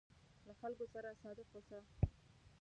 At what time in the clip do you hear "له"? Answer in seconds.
0.45-0.53